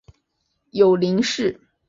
[0.71, 1.59] 有脂鳍。